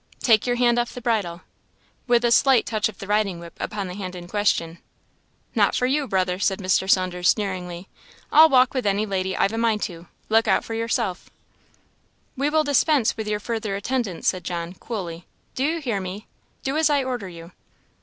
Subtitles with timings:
[0.23, 1.41] "Take your hand off the bridle!"
[2.07, 4.79] with a slight touch of the riding whip upon the hand in question.
[5.53, 6.89] "Not for you, brother," said Mr.
[6.89, 7.87] Saunders, sneeringly;
[8.31, 10.07] "I'll walk with any lady I've a mind to.
[10.27, 11.29] Look out for yourself!"
[12.35, 15.27] "We will dispense with your further attendance," said John, coolly.
[15.53, 16.25] "Do you hear me?
[16.63, 17.51] do as I order you!"